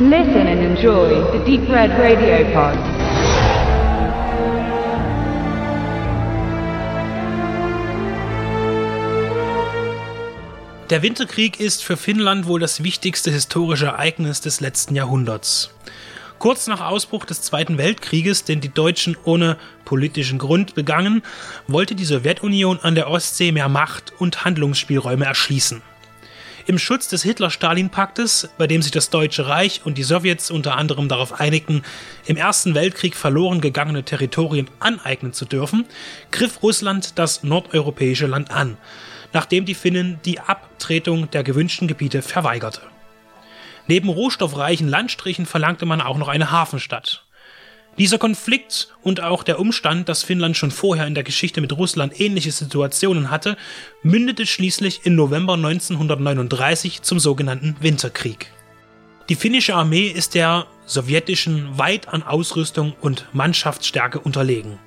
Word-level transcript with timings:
Listen 0.00 0.46
and 0.46 0.60
enjoy 0.60 1.08
the 1.32 1.44
Deep 1.44 1.68
Red 1.68 1.90
Radio 1.98 2.44
Pod. 2.52 2.78
Der 10.88 11.02
Winterkrieg 11.02 11.58
ist 11.58 11.82
für 11.82 11.96
Finnland 11.96 12.46
wohl 12.46 12.60
das 12.60 12.84
wichtigste 12.84 13.32
historische 13.32 13.86
Ereignis 13.86 14.40
des 14.40 14.60
letzten 14.60 14.94
Jahrhunderts. 14.94 15.70
Kurz 16.38 16.68
nach 16.68 16.80
Ausbruch 16.80 17.24
des 17.24 17.42
Zweiten 17.42 17.76
Weltkrieges, 17.76 18.44
den 18.44 18.60
die 18.60 18.72
Deutschen 18.72 19.16
ohne 19.24 19.56
politischen 19.84 20.38
Grund 20.38 20.76
begangen, 20.76 21.22
wollte 21.66 21.96
die 21.96 22.04
Sowjetunion 22.04 22.78
an 22.80 22.94
der 22.94 23.10
Ostsee 23.10 23.50
mehr 23.50 23.68
Macht 23.68 24.12
und 24.20 24.44
Handlungsspielräume 24.44 25.24
erschließen. 25.24 25.82
Im 26.68 26.78
Schutz 26.78 27.08
des 27.08 27.24
Hitler-Stalin-Paktes, 27.24 28.50
bei 28.56 28.68
dem 28.68 28.82
sich 28.82 28.92
das 28.92 29.10
Deutsche 29.10 29.48
Reich 29.48 29.80
und 29.84 29.98
die 29.98 30.04
Sowjets 30.04 30.52
unter 30.52 30.76
anderem 30.76 31.08
darauf 31.08 31.40
einigten, 31.40 31.82
im 32.26 32.36
Ersten 32.36 32.76
Weltkrieg 32.76 33.16
verloren 33.16 33.60
gegangene 33.60 34.04
Territorien 34.04 34.70
aneignen 34.78 35.32
zu 35.32 35.46
dürfen, 35.46 35.86
griff 36.30 36.62
Russland 36.62 37.18
das 37.18 37.42
nordeuropäische 37.42 38.26
Land 38.26 38.52
an 38.52 38.76
nachdem 39.32 39.64
die 39.64 39.74
Finnen 39.74 40.20
die 40.24 40.40
Abtretung 40.40 41.30
der 41.30 41.44
gewünschten 41.44 41.88
Gebiete 41.88 42.22
verweigerte. 42.22 42.82
Neben 43.86 44.08
rohstoffreichen 44.08 44.88
Landstrichen 44.88 45.46
verlangte 45.46 45.86
man 45.86 46.00
auch 46.00 46.18
noch 46.18 46.28
eine 46.28 46.50
Hafenstadt. 46.50 47.24
Dieser 47.98 48.18
Konflikt 48.18 48.94
und 49.02 49.22
auch 49.22 49.42
der 49.42 49.58
Umstand, 49.58 50.08
dass 50.08 50.22
Finnland 50.22 50.56
schon 50.56 50.70
vorher 50.70 51.08
in 51.08 51.16
der 51.16 51.24
Geschichte 51.24 51.60
mit 51.60 51.76
Russland 51.76 52.20
ähnliche 52.20 52.52
Situationen 52.52 53.28
hatte, 53.28 53.56
mündete 54.04 54.46
schließlich 54.46 55.00
im 55.02 55.16
November 55.16 55.54
1939 55.54 57.02
zum 57.02 57.18
sogenannten 57.18 57.74
Winterkrieg. 57.80 58.52
Die 59.28 59.34
finnische 59.34 59.74
Armee 59.74 60.06
ist 60.06 60.36
der 60.36 60.66
sowjetischen 60.86 61.76
weit 61.76 62.06
an 62.06 62.22
Ausrüstung 62.22 62.94
und 63.00 63.26
Mannschaftsstärke 63.32 64.20
unterlegen. 64.20 64.78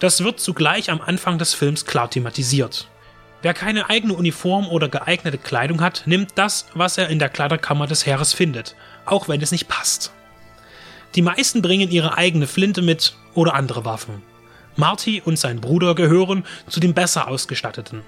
Das 0.00 0.24
wird 0.24 0.40
zugleich 0.40 0.90
am 0.90 1.00
Anfang 1.00 1.38
des 1.38 1.54
Films 1.54 1.86
klar 1.86 2.10
thematisiert. 2.10 2.88
Wer 3.42 3.54
keine 3.54 3.88
eigene 3.88 4.14
Uniform 4.14 4.66
oder 4.66 4.88
geeignete 4.88 5.38
Kleidung 5.38 5.80
hat, 5.80 6.02
nimmt 6.04 6.32
das, 6.34 6.66
was 6.74 6.98
er 6.98 7.10
in 7.10 7.20
der 7.20 7.28
Kleiderkammer 7.28 7.86
des 7.86 8.06
Heeres 8.06 8.32
findet, 8.32 8.74
auch 9.06 9.28
wenn 9.28 9.40
es 9.40 9.52
nicht 9.52 9.68
passt. 9.68 10.12
Die 11.14 11.22
meisten 11.22 11.62
bringen 11.62 11.90
ihre 11.90 12.16
eigene 12.16 12.46
Flinte 12.46 12.82
mit 12.82 13.14
oder 13.34 13.54
andere 13.54 13.84
Waffen. 13.84 14.22
Marty 14.76 15.20
und 15.24 15.38
sein 15.38 15.60
Bruder 15.60 15.94
gehören 15.94 16.44
zu 16.68 16.80
den 16.80 16.94
besser 16.94 17.28
ausgestatteten. 17.28 18.02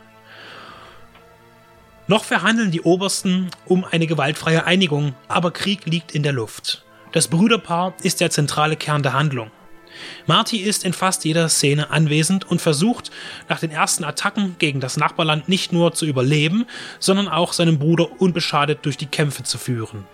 Noch 2.06 2.24
verhandeln 2.24 2.70
die 2.70 2.82
Obersten 2.82 3.50
um 3.66 3.84
eine 3.84 4.06
gewaltfreie 4.06 4.64
Einigung, 4.64 5.14
aber 5.28 5.50
Krieg 5.50 5.86
liegt 5.86 6.14
in 6.14 6.22
der 6.22 6.32
Luft. 6.32 6.84
Das 7.12 7.28
Brüderpaar 7.28 7.94
ist 8.02 8.20
der 8.20 8.30
zentrale 8.30 8.76
Kern 8.76 9.02
der 9.02 9.12
Handlung. 9.12 9.50
Marty 10.26 10.58
ist 10.58 10.84
in 10.84 10.92
fast 10.92 11.24
jeder 11.24 11.48
Szene 11.48 11.90
anwesend 11.90 12.50
und 12.50 12.60
versucht 12.60 13.10
nach 13.48 13.60
den 13.60 13.70
ersten 13.70 14.04
Attacken 14.04 14.56
gegen 14.58 14.80
das 14.80 14.96
Nachbarland 14.96 15.48
nicht 15.48 15.72
nur 15.72 15.92
zu 15.92 16.06
überleben, 16.06 16.66
sondern 16.98 17.28
auch 17.28 17.52
seinen 17.52 17.78
Bruder 17.78 18.20
unbeschadet 18.20 18.80
durch 18.84 18.96
die 18.96 19.06
Kämpfe 19.06 19.42
zu 19.42 19.58
führen. 19.58 20.06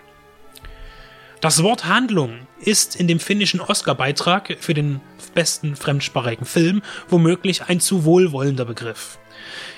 Das 1.41 1.63
Wort 1.63 1.85
Handlung 1.85 2.47
ist 2.59 2.97
in 2.97 3.07
dem 3.07 3.21
finnischen 3.21 3.61
Oscar-Beitrag 3.61 4.57
für 4.59 4.73
den 4.73 4.99
besten 5.33 5.77
fremdsprachigen 5.77 6.45
Film 6.45 6.81
womöglich 7.07 7.63
ein 7.63 7.79
zu 7.79 8.03
wohlwollender 8.03 8.65
Begriff. 8.65 9.19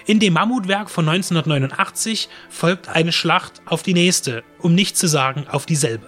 In 0.07 0.19
dem 0.19 0.33
Mammutwerk 0.33 0.89
von 0.89 1.07
1989 1.07 2.29
folgt 2.49 2.89
eine 2.89 3.11
Schlacht 3.11 3.61
auf 3.65 3.83
die 3.83 3.93
nächste, 3.93 4.43
um 4.57 4.73
nicht 4.73 4.97
zu 4.97 5.07
sagen 5.07 5.45
auf 5.47 5.67
dieselbe. 5.67 6.07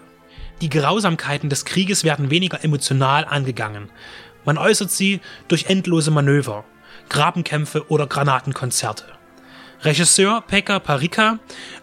Die 0.61 0.69
Grausamkeiten 0.69 1.49
des 1.49 1.65
Krieges 1.65 2.03
werden 2.03 2.31
weniger 2.31 2.63
emotional 2.63 3.23
angegangen. 3.23 3.91
Man 4.45 4.57
äußert 4.57 4.89
sie 4.89 5.19
durch 5.49 5.65
endlose 5.65 6.09
Manöver, 6.09 6.65
Grabenkämpfe 7.09 7.91
oder 7.91 8.07
Granatenkonzerte. 8.07 9.05
Regisseur 9.81 10.41
Pekka 10.41 10.79
Parika 10.79 11.37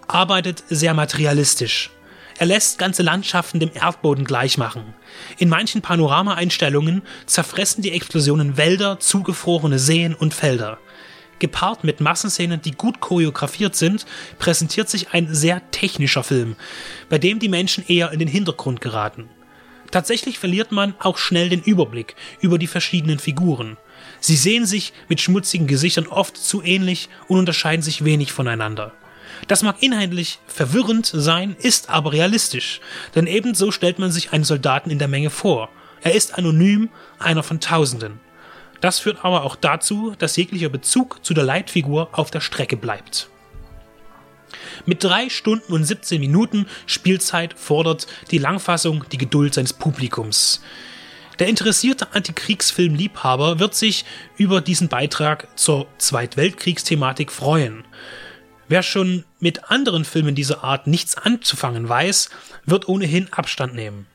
arbeitet 0.08 0.64
sehr 0.68 0.94
materialistisch. 0.94 1.90
Er 2.40 2.46
lässt 2.46 2.78
ganze 2.78 3.02
Landschaften 3.02 3.60
dem 3.60 3.70
Erdboden 3.74 4.24
gleichmachen. 4.24 4.94
In 5.36 5.50
manchen 5.50 5.82
Panoramaeinstellungen 5.82 7.02
zerfressen 7.26 7.82
die 7.82 7.92
Explosionen 7.92 8.56
Wälder, 8.56 8.98
zugefrorene 8.98 9.78
Seen 9.78 10.14
und 10.14 10.32
Felder. 10.32 10.78
Gepaart 11.38 11.84
mit 11.84 12.00
Massenszenen, 12.00 12.62
die 12.62 12.70
gut 12.70 13.00
choreografiert 13.00 13.76
sind, 13.76 14.06
präsentiert 14.38 14.88
sich 14.88 15.12
ein 15.12 15.34
sehr 15.34 15.70
technischer 15.70 16.24
Film, 16.24 16.56
bei 17.10 17.18
dem 17.18 17.40
die 17.40 17.50
Menschen 17.50 17.84
eher 17.86 18.10
in 18.10 18.18
den 18.18 18.28
Hintergrund 18.28 18.80
geraten. 18.80 19.28
Tatsächlich 19.90 20.38
verliert 20.38 20.72
man 20.72 20.94
auch 20.98 21.18
schnell 21.18 21.50
den 21.50 21.60
Überblick 21.60 22.16
über 22.40 22.56
die 22.56 22.68
verschiedenen 22.68 23.18
Figuren. 23.18 23.76
Sie 24.18 24.36
sehen 24.36 24.64
sich 24.64 24.94
mit 25.10 25.20
schmutzigen 25.20 25.66
Gesichtern 25.66 26.06
oft 26.06 26.38
zu 26.38 26.62
ähnlich 26.62 27.10
und 27.28 27.38
unterscheiden 27.38 27.82
sich 27.82 28.02
wenig 28.06 28.32
voneinander. 28.32 28.94
Das 29.48 29.62
mag 29.62 29.76
inhaltlich 29.80 30.38
verwirrend 30.46 31.06
sein, 31.06 31.56
ist 31.58 31.90
aber 31.90 32.12
realistisch, 32.12 32.80
denn 33.14 33.26
ebenso 33.26 33.70
stellt 33.70 33.98
man 33.98 34.12
sich 34.12 34.32
einen 34.32 34.44
Soldaten 34.44 34.90
in 34.90 34.98
der 34.98 35.08
Menge 35.08 35.30
vor. 35.30 35.68
Er 36.02 36.14
ist 36.14 36.38
anonym, 36.38 36.88
einer 37.18 37.42
von 37.42 37.60
Tausenden. 37.60 38.20
Das 38.80 38.98
führt 38.98 39.24
aber 39.24 39.44
auch 39.44 39.56
dazu, 39.56 40.14
dass 40.18 40.36
jeglicher 40.36 40.70
Bezug 40.70 41.24
zu 41.24 41.34
der 41.34 41.44
Leitfigur 41.44 42.08
auf 42.12 42.30
der 42.30 42.40
Strecke 42.40 42.76
bleibt. 42.76 43.28
Mit 44.86 45.04
drei 45.04 45.28
Stunden 45.28 45.72
und 45.72 45.84
17 45.84 46.20
Minuten 46.20 46.66
Spielzeit 46.86 47.54
fordert 47.58 48.06
die 48.30 48.38
Langfassung 48.38 49.04
die 49.12 49.18
Geduld 49.18 49.54
seines 49.54 49.72
Publikums. 49.72 50.62
Der 51.38 51.48
interessierte 51.48 52.12
Antikriegsfilm-Liebhaber 52.12 53.58
wird 53.58 53.74
sich 53.74 54.04
über 54.36 54.60
diesen 54.60 54.88
Beitrag 54.88 55.48
zur 55.58 55.86
Zweitweltkriegsthematik 55.98 57.32
freuen. 57.32 57.84
Wer 58.70 58.84
schon 58.84 59.24
mit 59.40 59.68
anderen 59.68 60.04
Filmen 60.04 60.36
dieser 60.36 60.62
Art 60.62 60.86
nichts 60.86 61.16
anzufangen 61.16 61.88
weiß, 61.88 62.30
wird 62.66 62.86
ohnehin 62.88 63.26
Abstand 63.32 63.74
nehmen. 63.74 64.06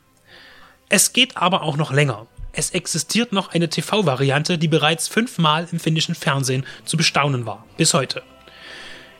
Es 0.88 1.12
geht 1.12 1.36
aber 1.36 1.62
auch 1.64 1.76
noch 1.76 1.92
länger. 1.92 2.26
Es 2.54 2.70
existiert 2.70 3.34
noch 3.34 3.50
eine 3.50 3.68
TV-Variante, 3.68 4.58
die 4.58 4.70
bereits 4.70 5.10
fünfmal 5.10 5.68
im 5.74 5.82
finnischen 5.82 6.16
Fernsehen 6.16 6.66
zu 6.86 6.96
bestaunen 6.96 7.46
war, 7.46 7.66
bis 7.76 7.94
heute. 7.94 8.24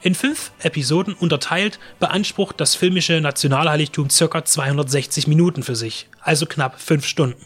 In 0.02 0.16
fünf 0.16 0.52
Episoden 0.60 1.14
unterteilt 1.14 1.80
beansprucht 2.00 2.62
das 2.62 2.76
filmische 2.76 3.20
Nationalheiligtum 3.20 4.08
ca. 4.08 4.46
260 4.46 5.28
Minuten 5.28 5.64
für 5.64 5.76
sich, 5.76 6.08
also 6.22 6.46
knapp 6.46 6.80
fünf 6.80 7.06
Stunden. 7.06 7.46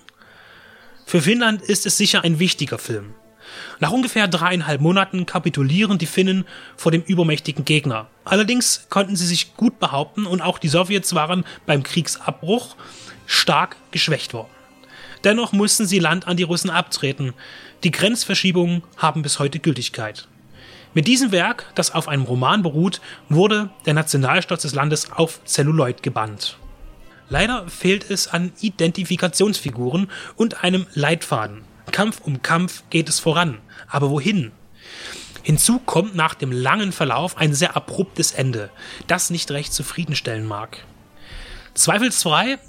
Für 1.07 1.23
Finnland 1.23 1.63
ist 1.63 1.87
es 1.87 1.97
sicher 1.97 2.23
ein 2.23 2.37
wichtiger 2.37 2.77
Film. 2.77 3.15
Nach 3.79 3.91
ungefähr 3.91 4.27
dreieinhalb 4.27 4.81
Monaten 4.81 5.25
kapitulieren 5.25 5.97
die 5.97 6.05
Finnen 6.05 6.45
vor 6.77 6.91
dem 6.91 7.01
übermächtigen 7.01 7.65
Gegner. 7.65 8.07
Allerdings 8.25 8.87
konnten 8.89 9.15
sie 9.15 9.25
sich 9.25 9.55
gut 9.55 9.79
behaupten 9.79 10.25
und 10.25 10.41
auch 10.41 10.57
die 10.57 10.67
Sowjets 10.67 11.15
waren 11.15 11.45
beim 11.65 11.83
Kriegsabbruch 11.83 12.75
stark 13.25 13.77
geschwächt 13.91 14.33
worden. 14.33 14.49
Dennoch 15.23 15.51
mussten 15.51 15.85
sie 15.85 15.99
Land 15.99 16.27
an 16.27 16.37
die 16.37 16.43
Russen 16.43 16.69
abtreten. 16.69 17.33
Die 17.83 17.91
Grenzverschiebungen 17.91 18.83
haben 18.97 19.21
bis 19.21 19.39
heute 19.39 19.59
Gültigkeit. 19.59 20.27
Mit 20.93 21.07
diesem 21.07 21.31
Werk, 21.31 21.65
das 21.75 21.93
auf 21.93 22.07
einem 22.07 22.23
Roman 22.23 22.63
beruht, 22.63 22.99
wurde 23.29 23.69
der 23.85 23.93
Nationalstolz 23.93 24.63
des 24.63 24.73
Landes 24.73 25.11
auf 25.11 25.39
Celluloid 25.45 26.01
gebannt. 26.01 26.57
Leider 27.29 27.67
fehlt 27.67 28.09
es 28.09 28.27
an 28.27 28.51
Identifikationsfiguren 28.59 30.09
und 30.35 30.63
einem 30.63 30.87
Leitfaden. 30.95 31.63
Kampf 31.91 32.21
um 32.23 32.41
Kampf 32.41 32.83
geht 32.89 33.09
es 33.09 33.19
voran. 33.19 33.59
Aber 33.87 34.09
wohin? 34.09 34.51
Hinzu 35.43 35.79
kommt 35.79 36.15
nach 36.15 36.35
dem 36.35 36.51
langen 36.51 36.91
Verlauf 36.91 37.37
ein 37.37 37.53
sehr 37.53 37.75
abruptes 37.75 38.31
Ende, 38.33 38.69
das 39.07 39.29
nicht 39.29 39.51
recht 39.51 39.73
zufriedenstellen 39.73 40.45
mag. 40.45 40.85
Zweifelsfrei 41.73 42.59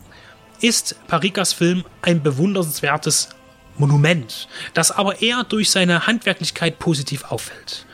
ist 0.61 0.97
Parikas 1.09 1.53
Film 1.53 1.85
ein 2.03 2.23
bewundernswertes 2.23 3.31
Monument, 3.77 4.49
das 4.75 4.91
aber 4.91 5.23
eher 5.23 5.44
durch 5.44 5.71
seine 5.71 6.06
Handwerklichkeit 6.06 6.79
positiv 6.79 7.25
auffällt. 7.25 7.87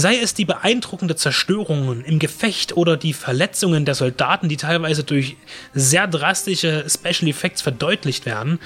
Sei 0.00 0.20
es 0.20 0.32
die 0.32 0.44
beeindruckende 0.44 1.16
Zerstörungen 1.16 2.04
im 2.04 2.20
Gefecht 2.20 2.76
oder 2.76 2.96
die 2.96 3.12
Verletzungen 3.12 3.84
der 3.84 3.96
Soldaten, 3.96 4.48
die 4.48 4.56
teilweise 4.56 5.02
durch 5.02 5.36
sehr 5.74 6.06
drastische 6.06 6.86
Special 6.88 7.28
Effects 7.28 7.62
verdeutlicht 7.62 8.24
werden. 8.24 8.60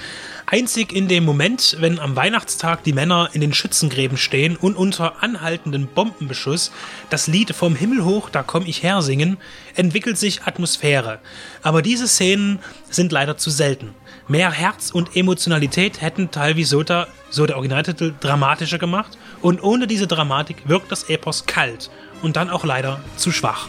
Einzig 0.45 0.93
in 0.93 1.07
dem 1.07 1.25
Moment, 1.25 1.77
wenn 1.79 1.97
am 1.97 2.15
Weihnachtstag 2.15 2.83
die 2.83 2.93
Männer 2.93 3.31
in 3.33 3.41
den 3.41 3.51
Schützengräben 3.51 4.19
stehen 4.19 4.55
und 4.55 4.75
unter 4.75 5.23
anhaltendem 5.23 5.87
Bombenbeschuss 5.87 6.71
das 7.09 7.25
Lied 7.25 7.55
vom 7.55 7.75
Himmel 7.75 8.05
hoch, 8.05 8.29
da 8.29 8.43
komm 8.43 8.67
ich 8.67 8.83
her 8.83 9.01
singen, 9.01 9.37
entwickelt 9.73 10.19
sich 10.19 10.43
Atmosphäre. 10.43 11.17
Aber 11.63 11.81
diese 11.81 12.07
Szenen 12.07 12.59
sind 12.93 13.11
leider 13.11 13.37
zu 13.37 13.49
selten. 13.49 13.93
Mehr 14.27 14.51
Herz 14.51 14.91
und 14.91 15.15
Emotionalität 15.15 16.01
hätten 16.01 16.31
Tal 16.31 16.55
Visota, 16.55 17.07
so 17.29 17.45
der 17.45 17.57
Originaltitel, 17.57 18.13
dramatischer 18.19 18.77
gemacht 18.77 19.17
und 19.41 19.61
ohne 19.61 19.87
diese 19.87 20.07
Dramatik 20.07 20.67
wirkt 20.67 20.91
das 20.91 21.09
Epos 21.09 21.45
kalt 21.45 21.89
und 22.21 22.35
dann 22.35 22.49
auch 22.49 22.63
leider 22.63 23.01
zu 23.17 23.31
schwach. 23.31 23.67